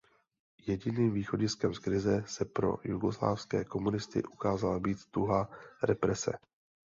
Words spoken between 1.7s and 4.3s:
z krize se pro jugoslávské komunisty